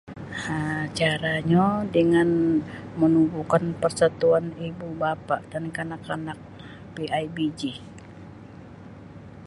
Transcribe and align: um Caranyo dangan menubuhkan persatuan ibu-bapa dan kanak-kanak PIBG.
um 0.53 0.81
Caranyo 0.97 1.67
dangan 1.93 2.29
menubuhkan 3.01 3.63
persatuan 3.81 4.45
ibu-bapa 4.67 5.37
dan 5.53 5.63
kanak-kanak 5.75 6.39
PIBG. 6.95 7.61